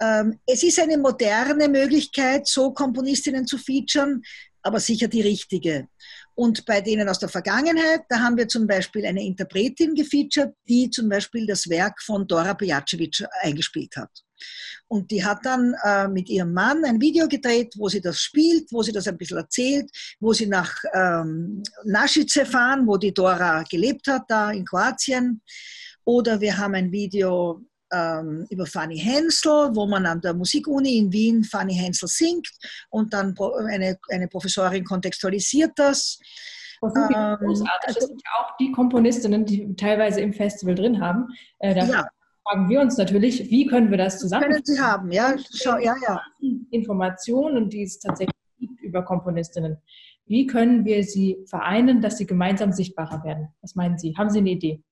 Ähm, 0.00 0.38
es 0.46 0.62
ist 0.62 0.78
eine 0.78 0.98
moderne 0.98 1.68
Möglichkeit, 1.68 2.46
so 2.46 2.72
Komponistinnen 2.72 3.46
zu 3.46 3.58
featuren, 3.58 4.22
aber 4.62 4.80
sicher 4.80 5.08
die 5.08 5.22
richtige. 5.22 5.88
Und 6.34 6.64
bei 6.66 6.80
denen 6.80 7.08
aus 7.08 7.18
der 7.18 7.28
Vergangenheit, 7.28 8.02
da 8.08 8.20
haben 8.20 8.36
wir 8.36 8.46
zum 8.46 8.66
Beispiel 8.66 9.04
eine 9.04 9.24
Interpretin 9.24 9.94
gefeatured, 9.94 10.54
die 10.68 10.88
zum 10.88 11.08
Beispiel 11.08 11.46
das 11.46 11.68
Werk 11.68 12.00
von 12.00 12.28
Dora 12.28 12.54
Pejacevic 12.54 13.24
eingespielt 13.42 13.96
hat. 13.96 14.10
Und 14.86 15.10
die 15.10 15.24
hat 15.24 15.44
dann 15.44 15.74
äh, 15.84 16.06
mit 16.06 16.28
ihrem 16.28 16.52
Mann 16.52 16.84
ein 16.84 17.00
Video 17.00 17.26
gedreht, 17.26 17.74
wo 17.76 17.88
sie 17.88 18.00
das 18.00 18.20
spielt, 18.20 18.70
wo 18.72 18.82
sie 18.82 18.92
das 18.92 19.08
ein 19.08 19.18
bisschen 19.18 19.38
erzählt, 19.38 19.90
wo 20.20 20.32
sie 20.32 20.46
nach 20.46 20.72
ähm, 20.94 21.62
Nasice 21.84 22.46
fahren, 22.46 22.86
wo 22.86 22.96
die 22.96 23.12
Dora 23.12 23.64
gelebt 23.64 24.06
hat, 24.06 24.22
da 24.28 24.52
in 24.52 24.64
Kroatien. 24.64 25.42
Oder 26.08 26.40
wir 26.40 26.56
haben 26.56 26.74
ein 26.74 26.90
Video 26.90 27.60
ähm, 27.92 28.46
über 28.48 28.64
Fanny 28.64 28.96
Hensel, 28.96 29.76
wo 29.76 29.84
man 29.86 30.06
an 30.06 30.22
der 30.22 30.32
Musikuni 30.32 30.96
in 30.96 31.12
Wien 31.12 31.44
Fanny 31.44 31.74
Hensel 31.74 32.08
singt 32.08 32.48
und 32.88 33.12
dann 33.12 33.34
eine, 33.68 33.98
eine 34.08 34.26
Professorin 34.26 34.84
kontextualisiert 34.84 35.72
das. 35.76 36.18
Das 36.80 36.94
sind, 36.94 37.10
ähm, 37.14 37.36
großartig. 37.40 37.72
das 37.84 37.96
also 37.96 38.06
sind 38.06 38.22
ja 38.24 38.42
auch 38.42 38.56
die 38.56 38.72
Komponistinnen, 38.72 39.44
die 39.44 39.76
teilweise 39.76 40.22
im 40.22 40.32
Festival 40.32 40.76
drin 40.76 40.98
haben. 40.98 41.26
Äh, 41.58 41.74
da 41.74 41.84
ja. 41.84 42.08
fragen 42.42 42.70
wir 42.70 42.80
uns 42.80 42.96
natürlich, 42.96 43.50
wie 43.50 43.66
können 43.66 43.90
wir 43.90 43.98
das 43.98 44.18
zusammen? 44.18 44.44
Können 44.44 44.64
Sie 44.64 44.80
haben, 44.80 45.12
ja, 45.12 45.36
Schau, 45.52 45.76
ja, 45.76 45.94
ja. 46.08 46.22
Informationen, 46.70 47.68
die 47.68 47.82
es 47.82 47.98
tatsächlich 47.98 48.34
gibt 48.58 48.80
über 48.80 49.02
Komponistinnen. 49.02 49.76
Wie 50.24 50.46
können 50.46 50.86
wir 50.86 51.04
sie 51.04 51.44
vereinen, 51.50 52.00
dass 52.00 52.16
sie 52.16 52.24
gemeinsam 52.24 52.72
sichtbarer 52.72 53.22
werden? 53.24 53.48
Was 53.60 53.74
meinen 53.74 53.98
Sie? 53.98 54.14
Haben 54.16 54.30
Sie 54.30 54.38
eine 54.38 54.50
Idee? 54.52 54.82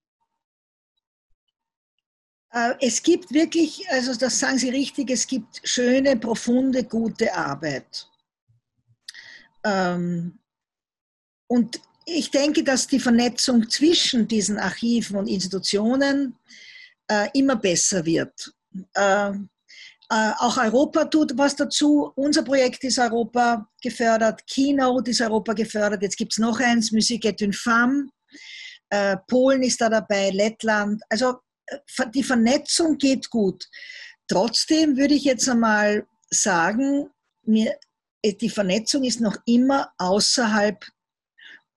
Äh, 2.56 2.74
es 2.80 3.02
gibt 3.02 3.32
wirklich, 3.32 3.86
also 3.90 4.14
das 4.14 4.38
sagen 4.38 4.58
Sie 4.58 4.70
richtig, 4.70 5.10
es 5.10 5.26
gibt 5.26 5.60
schöne, 5.62 6.16
profunde, 6.16 6.84
gute 6.84 7.32
Arbeit. 7.34 8.08
Ähm, 9.62 10.38
und 11.48 11.80
ich 12.06 12.30
denke, 12.30 12.64
dass 12.64 12.86
die 12.86 13.00
Vernetzung 13.00 13.68
zwischen 13.68 14.26
diesen 14.26 14.58
Archiven 14.58 15.16
und 15.16 15.26
Institutionen 15.26 16.38
äh, 17.08 17.28
immer 17.34 17.56
besser 17.56 18.04
wird. 18.06 18.54
Ähm, 18.96 19.50
äh, 20.08 20.32
auch 20.38 20.56
Europa 20.56 21.04
tut 21.04 21.36
was 21.36 21.56
dazu. 21.56 22.10
Unser 22.14 22.42
Projekt 22.42 22.84
ist 22.84 22.98
Europa 22.98 23.68
gefördert, 23.82 24.46
Keynote 24.46 25.10
ist 25.10 25.20
Europa 25.20 25.52
gefördert. 25.52 26.02
Jetzt 26.02 26.16
gibt 26.16 26.32
es 26.32 26.38
noch 26.38 26.58
eins, 26.60 26.90
Musique 26.92 27.26
et 27.28 27.42
une 27.42 27.52
femme. 27.52 28.08
Polen 29.26 29.64
ist 29.64 29.80
da 29.80 29.88
dabei, 29.88 30.30
Lettland. 30.30 31.02
Also 31.10 31.40
die 32.14 32.22
Vernetzung 32.22 32.98
geht 32.98 33.30
gut. 33.30 33.68
Trotzdem 34.28 34.96
würde 34.96 35.14
ich 35.14 35.24
jetzt 35.24 35.48
einmal 35.48 36.06
sagen, 36.30 37.10
mir, 37.44 37.78
äh, 38.22 38.34
die 38.34 38.50
Vernetzung 38.50 39.04
ist 39.04 39.20
noch 39.20 39.36
immer 39.46 39.92
außerhalb 39.98 40.84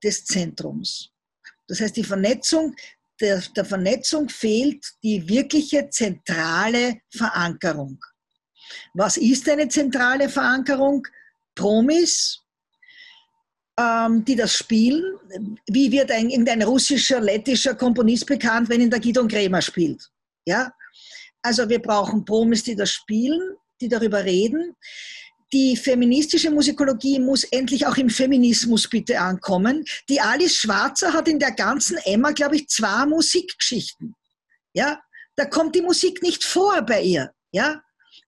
des 0.04 0.26
Zentrums. 0.26 1.12
Das 1.68 1.82
heißt, 1.82 1.96
die 1.96 2.04
Vernetzung, 2.04 2.76
der, 3.22 3.42
der 3.56 3.66
Vernetzung 3.66 4.30
fehlt 4.30 4.84
die 5.04 5.28
wirkliche 5.28 5.90
zentrale 5.90 7.02
Verankerung. 7.14 8.00
Was 8.94 9.18
ist 9.18 9.48
eine 9.50 9.68
zentrale 9.68 10.30
Verankerung? 10.30 11.06
Promis, 11.56 12.39
die 14.26 14.36
das 14.36 14.54
spielen. 14.56 15.04
Wie 15.68 15.92
wird 15.92 16.12
ein, 16.12 16.30
irgendein 16.30 16.64
russischer, 16.64 17.22
lettischer 17.22 17.76
Komponist 17.76 18.26
bekannt, 18.26 18.70
wenn 18.70 18.82
ihn 18.82 18.90
der 18.90 19.00
Gidon 19.00 19.28
Kremer 19.28 19.62
spielt? 19.62 20.10
Ja? 20.46 20.74
Also 21.42 21.70
wir 21.70 21.80
brauchen 21.80 22.26
Promis, 22.26 22.64
die 22.64 22.76
das 22.76 22.92
spielen, 22.92 23.56
die 23.80 23.88
darüber 23.88 24.24
reden. 24.24 24.76
Die 25.54 25.76
feministische 25.76 26.52
Musikologie 26.52 27.20
muss 27.20 27.44
endlich 27.46 27.88
auch 27.88 27.98
im 27.98 28.10
Feminismus 28.10 28.88
bitte 28.88 29.20
ankommen. 29.20 29.84
Die 30.08 30.20
Alice 30.20 30.58
Schwarzer 30.58 31.14
hat 31.14 31.28
in 31.28 31.40
der 31.40 31.52
ganzen 31.52 31.98
Emma, 32.04 32.32
glaube 32.32 32.58
ich, 32.58 32.68
zwei 32.68 33.06
Musikgeschichten. 33.06 34.16
Ja, 34.74 35.00
da 35.36 35.46
kommt 35.46 35.76
die 35.76 35.82
Musik 35.82 36.22
nicht 36.22 36.44
vor 36.44 36.82
bei 36.84 37.02
ihr. 37.02 37.32
Ja, 37.52 37.82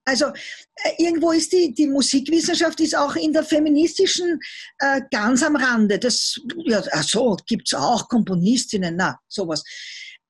also 0.06 0.28
äh, 0.28 0.92
irgendwo 0.98 1.32
ist 1.32 1.52
die, 1.52 1.74
die 1.74 1.88
Musikwissenschaft 1.88 2.80
ist 2.80 2.96
auch 2.96 3.16
in 3.16 3.34
der 3.34 3.44
feministischen 3.44 4.40
äh, 4.80 5.02
ganz 5.12 5.44
am 5.44 5.56
Rande. 5.56 6.00
Das, 6.00 6.40
ja, 6.66 6.84
ach 6.92 7.04
so, 7.04 7.38
gibt 7.46 7.68
es 7.68 7.74
auch 7.74 8.08
Komponistinnen, 8.10 8.96
na, 8.96 9.20
sowas. 9.28 9.64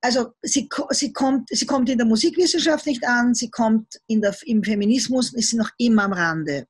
Also 0.01 0.33
sie, 0.41 0.67
sie, 0.89 1.13
kommt, 1.13 1.49
sie 1.49 1.65
kommt 1.65 1.89
in 1.89 1.97
der 1.97 2.07
Musikwissenschaft 2.07 2.85
nicht 2.85 3.05
an, 3.05 3.35
sie 3.35 3.49
kommt 3.51 3.99
in 4.07 4.21
der, 4.21 4.35
im 4.45 4.63
Feminismus, 4.63 5.33
ist 5.33 5.51
sie 5.51 5.57
noch 5.57 5.69
immer 5.77 6.05
am 6.05 6.13
Rande. 6.13 6.65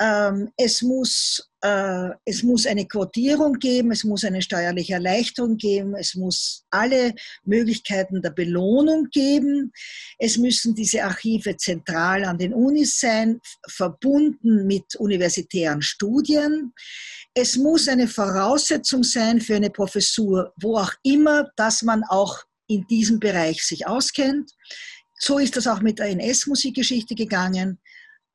Ähm, 0.00 0.50
es, 0.56 0.82
muss, 0.82 1.48
es 2.24 2.42
muss 2.42 2.66
eine 2.66 2.86
Quotierung 2.86 3.54
geben, 3.54 3.92
es 3.92 4.02
muss 4.02 4.24
eine 4.24 4.42
steuerliche 4.42 4.94
Erleichterung 4.94 5.56
geben, 5.56 5.94
es 5.94 6.16
muss 6.16 6.64
alle 6.70 7.14
Möglichkeiten 7.44 8.20
der 8.20 8.30
Belohnung 8.30 9.08
geben. 9.12 9.72
Es 10.18 10.38
müssen 10.38 10.74
diese 10.74 11.04
Archive 11.04 11.56
zentral 11.56 12.24
an 12.24 12.38
den 12.38 12.52
Unis 12.52 12.98
sein, 12.98 13.40
verbunden 13.68 14.66
mit 14.66 14.96
universitären 14.96 15.82
Studien. 15.82 16.72
Es 17.32 17.56
muss 17.56 17.86
eine 17.86 18.08
Voraussetzung 18.08 19.04
sein 19.04 19.40
für 19.40 19.54
eine 19.54 19.70
Professur, 19.70 20.52
wo 20.60 20.78
auch 20.78 20.92
immer, 21.04 21.48
dass 21.54 21.82
man 21.82 22.02
auch 22.08 22.42
in 22.66 22.86
diesem 22.88 23.20
Bereich 23.20 23.62
sich 23.62 23.86
auskennt. 23.86 24.50
So 25.18 25.38
ist 25.38 25.56
das 25.56 25.68
auch 25.68 25.80
mit 25.80 26.00
der 26.00 26.06
NS-Musikgeschichte 26.06 27.14
gegangen. 27.14 27.78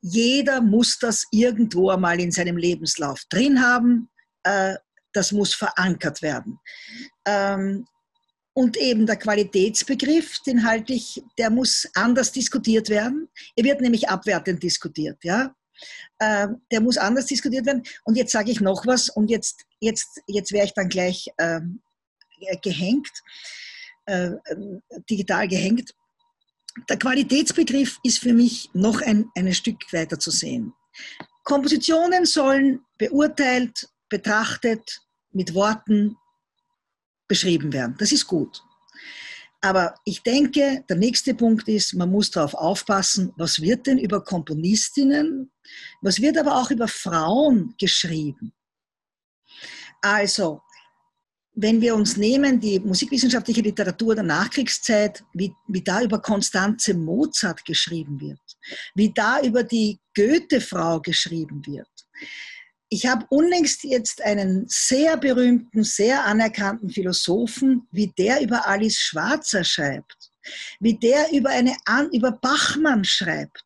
Jeder 0.01 0.61
muss 0.61 0.99
das 0.99 1.25
irgendwo 1.31 1.89
einmal 1.89 2.19
in 2.19 2.31
seinem 2.31 2.57
Lebenslauf 2.57 3.23
drin 3.29 3.61
haben. 3.61 4.09
Äh, 4.43 4.75
das 5.13 5.31
muss 5.31 5.53
verankert 5.53 6.21
werden. 6.21 6.59
Ähm, 7.25 7.87
und 8.53 8.75
eben 8.77 9.05
der 9.05 9.17
Qualitätsbegriff, 9.17 10.39
den 10.39 10.65
halte 10.65 10.93
ich, 10.93 11.21
der 11.37 11.49
muss 11.51 11.87
anders 11.93 12.31
diskutiert 12.31 12.89
werden. 12.89 13.29
Er 13.55 13.63
wird 13.63 13.81
nämlich 13.81 14.09
abwertend 14.09 14.63
diskutiert, 14.63 15.23
ja. 15.23 15.53
Ähm, 16.19 16.61
der 16.71 16.81
muss 16.81 16.97
anders 16.97 17.27
diskutiert 17.27 17.67
werden. 17.67 17.83
Und 18.03 18.15
jetzt 18.15 18.31
sage 18.31 18.49
ich 18.49 18.59
noch 18.59 18.87
was 18.87 19.09
und 19.09 19.29
jetzt, 19.29 19.63
jetzt, 19.79 20.21
jetzt 20.25 20.51
wäre 20.51 20.65
ich 20.65 20.73
dann 20.73 20.89
gleich 20.89 21.27
ähm, 21.37 21.81
gehängt, 22.63 23.11
äh, 24.05 24.31
digital 25.09 25.47
gehängt. 25.47 25.93
Der 26.89 26.97
Qualitätsbegriff 26.97 27.99
ist 28.03 28.19
für 28.19 28.33
mich 28.33 28.69
noch 28.73 29.01
ein, 29.01 29.29
ein 29.35 29.53
Stück 29.53 29.91
weiter 29.91 30.19
zu 30.19 30.31
sehen. 30.31 30.73
Kompositionen 31.43 32.25
sollen 32.25 32.81
beurteilt, 32.97 33.89
betrachtet, 34.09 35.01
mit 35.31 35.53
Worten 35.53 36.17
beschrieben 37.27 37.73
werden. 37.73 37.95
Das 37.99 38.11
ist 38.11 38.27
gut. 38.27 38.61
Aber 39.61 39.95
ich 40.05 40.21
denke, 40.21 40.83
der 40.87 40.97
nächste 40.97 41.33
Punkt 41.33 41.67
ist, 41.67 41.93
man 41.93 42.11
muss 42.11 42.31
darauf 42.31 42.53
aufpassen, 42.53 43.33
was 43.37 43.59
wird 43.59 43.87
denn 43.87 43.97
über 43.97 44.23
Komponistinnen, 44.23 45.51
was 46.01 46.21
wird 46.21 46.37
aber 46.37 46.57
auch 46.57 46.69
über 46.69 46.87
Frauen 46.87 47.73
geschrieben. 47.79 48.53
Also, 50.01 50.61
wenn 51.59 51.81
wir 51.81 51.95
uns 51.95 52.17
nehmen, 52.17 52.59
die 52.59 52.79
musikwissenschaftliche 52.79 53.61
Literatur 53.61 54.13
der 54.13 54.23
Nachkriegszeit, 54.23 55.23
wie, 55.33 55.51
wie 55.67 55.81
da 55.81 56.03
über 56.03 56.21
Konstanze 56.21 56.93
Mozart 56.93 57.65
geschrieben 57.65 58.21
wird, 58.21 58.39
wie 58.93 59.11
da 59.11 59.41
über 59.41 59.63
die 59.63 59.99
Goethe-Frau 60.15 61.01
geschrieben 61.01 61.65
wird. 61.65 61.89
Ich 62.89 63.07
habe 63.07 63.25
unlängst 63.29 63.83
jetzt 63.83 64.21
einen 64.21 64.65
sehr 64.67 65.17
berühmten, 65.17 65.83
sehr 65.83 66.25
anerkannten 66.25 66.91
Philosophen, 66.91 67.87
wie 67.91 68.13
der 68.15 68.39
über 68.41 68.67
Alice 68.67 68.99
Schwarzer 68.99 69.63
schreibt, 69.63 70.31
wie 70.79 70.93
der 70.93 71.31
über, 71.33 71.49
eine, 71.49 71.75
über 72.13 72.33
Bachmann 72.33 73.03
schreibt. 73.03 73.65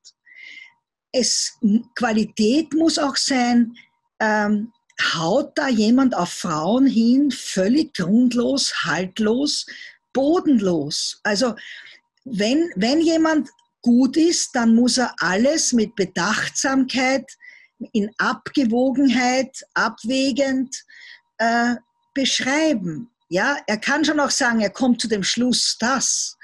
Es, 1.12 1.60
Qualität 1.93 2.74
muss 2.74 2.98
auch 2.98 3.17
sein, 3.17 3.75
ähm, 4.21 4.71
haut 5.13 5.58
da 5.58 5.67
jemand 5.67 6.15
auf 6.15 6.31
Frauen 6.31 6.86
hin, 6.86 7.31
völlig 7.31 7.93
grundlos, 7.93 8.74
haltlos, 8.84 9.65
bodenlos. 10.13 11.20
Also 11.24 11.55
wenn, 12.24 12.72
wenn 12.75 13.01
jemand 13.01 13.50
gut 13.81 14.17
ist, 14.17 14.51
dann 14.53 14.75
muss 14.75 14.98
er 14.98 15.13
alles 15.17 15.74
mit 15.74 15.96
Bedachtsamkeit, 15.96 17.25
in 17.93 18.12
Abgewogenheit, 18.17 19.65
abwägend 19.74 20.84
äh, 21.38 21.75
beschreiben. 22.13 23.10
Ja, 23.29 23.58
er 23.65 23.77
kann 23.77 24.05
schon 24.05 24.20
auch 24.20 24.29
sagen, 24.29 24.62
er 24.62 24.70
kommt 24.70 25.01
zu 25.01 25.08
dem 25.08 25.24
Schluss, 25.24 25.77
das. 25.79 26.38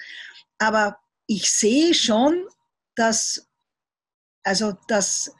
Aber 0.57 0.97
ich 1.27 1.51
sehe 1.51 1.93
schon, 1.93 2.47
dass, 2.95 3.47
also, 4.43 4.75
dass 4.87 5.31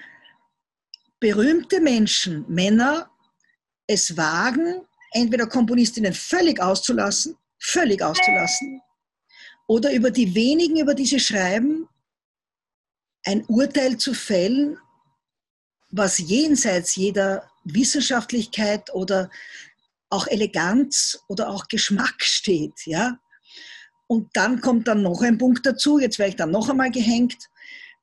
berühmte 1.20 1.82
Menschen, 1.82 2.46
Männer, 2.48 3.10
es 3.88 4.16
wagen, 4.18 4.86
entweder 5.12 5.48
Komponistinnen 5.48 6.14
völlig 6.14 6.62
auszulassen, 6.62 7.36
völlig 7.60 8.02
auszulassen, 8.02 8.82
oder 9.68 9.94
über 9.94 10.12
die 10.12 10.34
wenigen, 10.34 10.78
über 10.78 10.94
die 10.94 11.06
sie 11.06 11.20
schreiben, 11.20 11.88
ein 13.26 13.44
Urteil 13.48 13.98
zu 13.98 14.14
fällen, 14.14 14.78
was 15.90 16.18
jenseits 16.18 16.96
jeder 16.96 17.50
Wissenschaftlichkeit 17.66 18.94
oder 18.94 19.30
auch 20.10 20.28
Eleganz 20.28 21.20
oder 21.28 21.50
auch 21.50 21.68
Geschmack 21.68 22.16
steht. 22.20 22.86
Ja? 22.86 23.20
Und 24.08 24.30
dann 24.34 24.62
kommt 24.62 24.88
dann 24.88 25.02
noch 25.02 25.22
ein 25.22 25.38
Punkt 25.38 25.66
dazu, 25.66 26.00
jetzt 26.00 26.18
werde 26.20 26.30
ich 26.30 26.36
dann 26.38 26.52
noch 26.52 26.70
einmal 26.70 26.92
gehängt, 26.92 27.50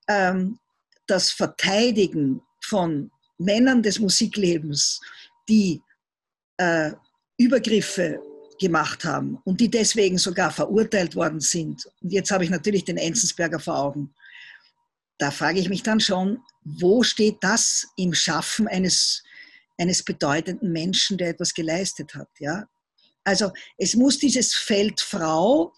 ähm, 0.08 0.58
das 1.06 1.30
Verteidigen 1.30 2.42
von 2.64 3.10
Männern 3.38 3.82
des 3.82 3.98
Musiklebens, 3.98 5.00
die 5.48 5.82
äh, 6.56 6.92
Übergriffe 7.36 8.20
gemacht 8.60 9.04
haben 9.04 9.38
und 9.44 9.60
die 9.60 9.70
deswegen 9.70 10.18
sogar 10.18 10.50
verurteilt 10.50 11.16
worden 11.16 11.40
sind. 11.40 11.86
Und 12.00 12.12
jetzt 12.12 12.30
habe 12.30 12.44
ich 12.44 12.50
natürlich 12.50 12.84
den 12.84 12.96
Enzensberger 12.96 13.58
vor 13.58 13.78
Augen. 13.78 14.14
Da 15.18 15.30
frage 15.30 15.60
ich 15.60 15.68
mich 15.68 15.82
dann 15.82 16.00
schon, 16.00 16.40
wo 16.64 17.02
steht 17.02 17.38
das 17.40 17.86
im 17.96 18.14
Schaffen 18.14 18.68
eines, 18.68 19.22
eines 19.78 20.02
bedeutenden 20.02 20.72
Menschen, 20.72 21.18
der 21.18 21.30
etwas 21.30 21.52
geleistet 21.52 22.14
hat? 22.14 22.28
Ja? 22.38 22.66
Also 23.24 23.52
es 23.76 23.94
muss 23.94 24.18
dieses 24.18 24.54
Feld 24.54 25.00
Frau, 25.00 25.72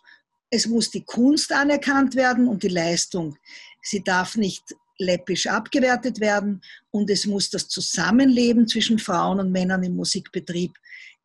es 0.51 0.67
muss 0.67 0.91
die 0.91 1.05
Kunst 1.05 1.53
anerkannt 1.53 2.15
werden 2.15 2.47
und 2.47 2.63
die 2.63 2.69
Leistung. 2.69 3.37
Sie 3.83 4.03
darf 4.03 4.37
nicht 4.37 4.75
läppisch 4.99 5.47
abgewertet 5.47 6.21
werden 6.21 6.63
und 6.91 7.11
es 7.11 7.27
muss 7.27 7.51
das 7.51 7.69
Zusammenleben 7.69 8.67
zwischen 8.67 8.99
Frauen 8.99 9.41
und 9.41 9.53
Männern 9.53 9.83
im 9.83 9.97
Musikbetrieb 9.97 10.73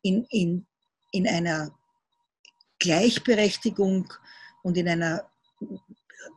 in, 0.02 0.24
in, 0.30 0.66
in 1.12 1.26
einer 1.26 1.72
Gleichberechtigung 2.78 4.12
und 4.62 4.76
in 4.76 4.88
einer 4.88 5.24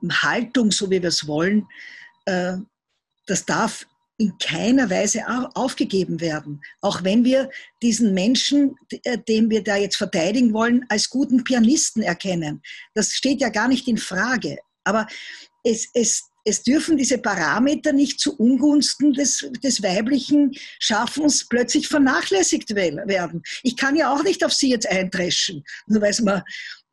Haltung, 0.10 0.72
so 0.72 0.90
wie 0.90 1.02
wir 1.02 1.10
es 1.10 1.28
wollen, 1.28 1.68
äh, 2.26 2.58
das 3.26 3.46
darf 3.46 3.88
in 4.18 4.38
keiner 4.38 4.90
Weise 4.90 5.24
aufgegeben 5.56 6.22
werden. 6.22 6.62
Auch 6.82 7.04
wenn 7.04 7.26
wir 7.26 7.50
diesen 7.82 8.14
Menschen, 8.14 8.76
äh, 9.04 9.18
den 9.18 9.50
wir 9.50 9.64
da 9.64 9.76
jetzt 9.76 9.98
verteidigen 9.98 10.54
wollen, 10.54 10.86
als 10.88 11.10
guten 11.10 11.44
Pianisten 11.44 12.02
erkennen. 12.02 12.62
Das 12.94 13.12
steht 13.12 13.42
ja 13.42 13.50
gar 13.50 13.68
nicht 13.68 13.88
in 13.88 13.98
Frage. 13.98 14.58
Aber 14.86 15.08
es, 15.64 15.90
es, 15.94 16.30
es 16.46 16.64
dürfen 16.64 16.96
diese 16.96 17.18
Parameter 17.18 17.92
nicht 17.92 18.20
zu 18.20 18.38
Ungunsten 18.38 19.14
des, 19.14 19.50
des 19.64 19.84
weiblichen 19.84 20.52
Schaffens 20.80 21.48
plötzlich 21.48 21.88
vernachlässigt 21.88 22.76
werden. 22.76 23.42
Ich 23.64 23.76
kann 23.76 23.96
ja 23.96 24.14
auch 24.14 24.24
nicht 24.24 24.46
auf 24.46 24.54
sie 24.54 24.70
jetzt 24.70 24.90
eindreschen, 24.90 25.64
nur 25.88 26.02
weil 26.02 26.12
es 26.12 26.22
mal, 26.22 26.44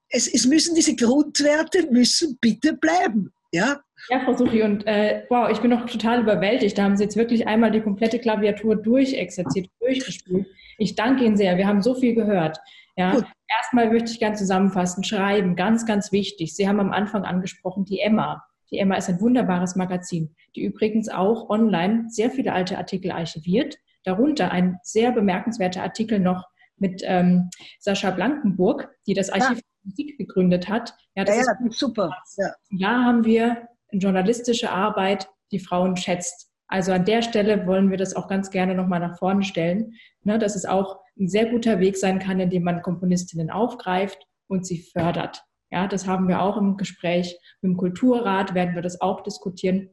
es, 0.08 0.26
es 0.26 0.46
müssen 0.46 0.74
diese 0.74 0.96
Grundwerte 0.96 1.86
müssen 1.90 2.38
bitte 2.40 2.72
bleiben. 2.72 3.30
Ja, 3.52 3.82
ja, 4.08 4.20
Frau 4.20 4.32
Suchi, 4.32 4.62
und 4.62 4.86
äh, 4.86 5.24
wow, 5.28 5.48
ich 5.48 5.60
bin 5.60 5.70
noch 5.70 5.86
total 5.86 6.22
überwältigt. 6.22 6.76
Da 6.76 6.84
haben 6.84 6.96
Sie 6.96 7.04
jetzt 7.04 7.16
wirklich 7.16 7.46
einmal 7.46 7.70
die 7.70 7.80
komplette 7.80 8.18
Klaviatur 8.18 8.74
durchexerziert, 8.76 9.68
durchgespielt. 9.78 10.46
Ich 10.78 10.96
danke 10.96 11.24
Ihnen 11.24 11.36
sehr. 11.36 11.56
Wir 11.56 11.68
haben 11.68 11.82
so 11.82 11.94
viel 11.94 12.14
gehört. 12.14 12.58
Ja, 12.96 13.16
erstmal 13.58 13.90
möchte 13.90 14.10
ich 14.10 14.18
gerne 14.18 14.36
zusammenfassen. 14.36 15.04
Schreiben, 15.04 15.54
ganz, 15.54 15.86
ganz 15.86 16.10
wichtig. 16.10 16.54
Sie 16.54 16.66
haben 16.66 16.80
am 16.80 16.92
Anfang 16.92 17.24
angesprochen 17.24 17.84
die 17.84 18.00
Emma. 18.00 18.44
Die 18.72 18.78
Emma 18.78 18.96
ist 18.96 19.08
ein 19.08 19.20
wunderbares 19.20 19.76
Magazin, 19.76 20.34
die 20.56 20.64
übrigens 20.64 21.08
auch 21.08 21.50
online 21.50 22.06
sehr 22.08 22.30
viele 22.30 22.52
alte 22.52 22.78
Artikel 22.78 23.10
archiviert. 23.12 23.76
Darunter 24.04 24.50
ein 24.50 24.78
sehr 24.82 25.12
bemerkenswerter 25.12 25.82
Artikel 25.82 26.18
noch 26.18 26.48
mit 26.76 27.02
ähm, 27.04 27.50
Sascha 27.78 28.10
Blankenburg, 28.10 28.90
die 29.06 29.14
das 29.14 29.30
Archiv 29.30 29.58
ja. 29.58 29.62
Musik 29.84 30.18
gegründet 30.18 30.68
hat. 30.68 30.94
Ja, 31.14 31.24
das 31.24 31.36
ja, 31.36 31.42
ist 31.42 31.78
super. 31.78 32.10
Ja. 32.38 32.54
Da 32.70 33.04
haben 33.04 33.24
wir 33.24 33.68
journalistische 33.92 34.70
Arbeit, 34.70 35.28
die 35.52 35.58
Frauen 35.58 35.96
schätzt. 35.96 36.50
Also 36.66 36.92
an 36.92 37.04
der 37.04 37.20
Stelle 37.20 37.66
wollen 37.66 37.90
wir 37.90 37.98
das 37.98 38.16
auch 38.16 38.28
ganz 38.28 38.50
gerne 38.50 38.74
nochmal 38.74 39.00
nach 39.00 39.18
vorne 39.18 39.42
stellen, 39.42 39.92
ne, 40.22 40.38
dass 40.38 40.56
es 40.56 40.64
auch 40.64 40.98
ein 41.20 41.28
sehr 41.28 41.46
guter 41.46 41.78
Weg 41.80 41.98
sein 41.98 42.18
kann, 42.18 42.40
indem 42.40 42.62
man 42.62 42.80
Komponistinnen 42.80 43.50
aufgreift 43.50 44.26
und 44.48 44.66
sie 44.66 44.78
fördert. 44.78 45.44
Ja, 45.72 45.88
das 45.88 46.06
haben 46.06 46.28
wir 46.28 46.42
auch 46.42 46.58
im 46.58 46.76
Gespräch 46.76 47.38
mit 47.62 47.70
dem 47.70 47.76
Kulturrat, 47.78 48.54
werden 48.54 48.74
wir 48.74 48.82
das 48.82 49.00
auch 49.00 49.22
diskutieren. 49.22 49.88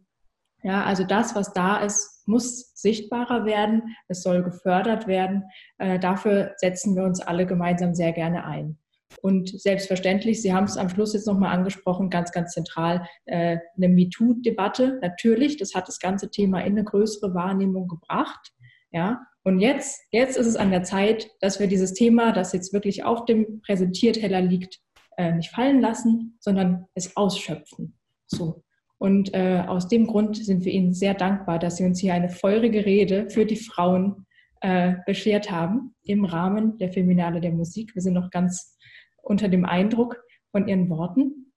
Ja, 0.61 0.83
also 0.83 1.05
das, 1.05 1.35
was 1.35 1.53
da 1.53 1.77
ist, 1.77 2.27
muss 2.27 2.73
sichtbarer 2.75 3.45
werden. 3.45 3.95
Es 4.09 4.21
soll 4.21 4.43
gefördert 4.43 5.07
werden. 5.07 5.45
Äh, 5.77 5.97
dafür 5.97 6.51
setzen 6.57 6.97
wir 6.97 7.03
uns 7.03 7.21
alle 7.21 7.45
gemeinsam 7.45 7.95
sehr 7.95 8.11
gerne 8.11 8.43
ein. 8.43 8.77
Und 9.21 9.49
selbstverständlich, 9.49 10.41
Sie 10.41 10.53
haben 10.53 10.65
es 10.65 10.75
am 10.75 10.89
Schluss 10.89 11.13
jetzt 11.13 11.27
nochmal 11.27 11.55
angesprochen, 11.55 12.09
ganz, 12.09 12.33
ganz 12.33 12.51
zentral, 12.51 13.07
äh, 13.25 13.57
eine 13.77 13.87
MeToo-Debatte. 13.87 14.99
Natürlich, 15.01 15.55
das 15.55 15.73
hat 15.75 15.87
das 15.87 15.99
ganze 15.99 16.29
Thema 16.29 16.59
in 16.59 16.73
eine 16.73 16.83
größere 16.83 17.33
Wahrnehmung 17.33 17.87
gebracht. 17.87 18.51
Ja, 18.91 19.21
und 19.43 19.59
jetzt, 19.59 20.01
jetzt 20.11 20.37
ist 20.37 20.47
es 20.47 20.57
an 20.57 20.71
der 20.71 20.83
Zeit, 20.83 21.29
dass 21.39 21.59
wir 21.59 21.67
dieses 21.67 21.93
Thema, 21.93 22.33
das 22.33 22.51
jetzt 22.51 22.73
wirklich 22.73 23.05
auf 23.05 23.25
dem 23.25 23.61
Präsentierteller 23.61 24.41
liegt, 24.41 24.79
äh, 25.19 25.33
nicht 25.33 25.51
fallen 25.51 25.81
lassen, 25.81 26.37
sondern 26.39 26.85
es 26.93 27.17
ausschöpfen. 27.17 27.99
So. 28.25 28.63
Und 28.97 29.33
äh, 29.33 29.63
aus 29.67 29.89
dem 29.89 30.07
Grund 30.07 30.37
sind 30.37 30.63
wir 30.63 30.71
Ihnen 30.71 30.93
sehr 30.93 31.13
dankbar, 31.13 31.59
dass 31.59 31.75
Sie 31.75 31.83
uns 31.83 31.99
hier 31.99 32.13
eine 32.13 32.29
feurige 32.29 32.85
Rede 32.85 33.29
für 33.29 33.45
die 33.45 33.57
Frauen 33.57 34.25
äh, 34.61 34.95
beschert 35.05 35.51
haben 35.51 35.93
im 36.03 36.23
Rahmen 36.23 36.77
der 36.77 36.93
Feminale 36.93 37.41
der 37.41 37.51
Musik. 37.51 37.95
Wir 37.95 38.01
sind 38.01 38.13
noch 38.13 38.29
ganz 38.29 38.77
unter 39.21 39.49
dem 39.49 39.65
Eindruck 39.65 40.23
von 40.51 40.69
Ihren 40.69 40.89
Worten. 40.89 41.51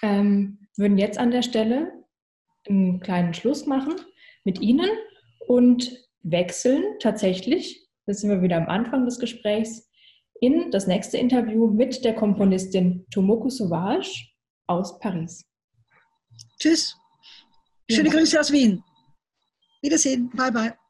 Ähm, 0.00 0.58
würden 0.76 0.96
jetzt 0.96 1.18
an 1.18 1.30
der 1.30 1.42
Stelle 1.42 1.92
einen 2.66 3.00
kleinen 3.00 3.34
Schluss 3.34 3.66
machen 3.66 3.94
mit 4.44 4.60
Ihnen 4.60 4.88
und 5.46 6.02
wechseln 6.22 6.82
tatsächlich, 7.00 7.86
das 8.06 8.20
sind 8.20 8.30
wir 8.30 8.42
wieder 8.42 8.56
am 8.56 8.68
Anfang 8.68 9.04
des 9.04 9.18
Gesprächs, 9.18 9.85
in 10.40 10.70
das 10.70 10.86
nächste 10.86 11.18
Interview 11.18 11.68
mit 11.68 12.04
der 12.04 12.14
Komponistin 12.14 13.06
Tomoko 13.10 13.48
Sauvage 13.48 14.26
aus 14.66 14.98
Paris. 14.98 15.44
Tschüss. 16.58 16.96
Schöne. 17.90 18.10
Grüße 18.10 18.38
aus 18.38 18.50
Wien. 18.50 18.82
Wiedersehen. 19.82 20.30
Bye, 20.30 20.50
bye. 20.50 20.85